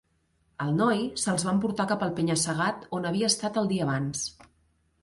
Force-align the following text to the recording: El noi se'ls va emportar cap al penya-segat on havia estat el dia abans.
El 0.63 0.71
noi 0.77 1.03
se'ls 1.23 1.45
va 1.49 1.53
emportar 1.57 1.87
cap 1.93 2.07
al 2.07 2.17
penya-segat 2.21 2.89
on 3.01 3.07
havia 3.13 3.31
estat 3.35 3.63
el 3.65 3.71
dia 3.75 3.89
abans. 3.89 4.27